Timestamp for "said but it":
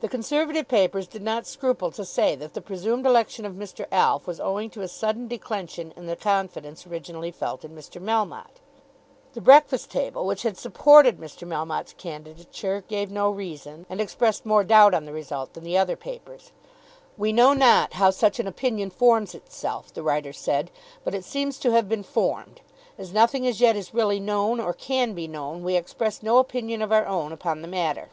20.32-21.24